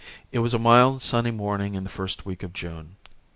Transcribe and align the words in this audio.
It 0.31 0.39
was 0.39 0.55
a 0.55 0.57
mild 0.57 1.03
sunny 1.03 1.29
morning 1.29 1.75
in 1.75 1.83
the 1.83 1.89
first 1.91 2.25
week 2.25 2.41
of 2.41 2.53
June. 2.53 2.95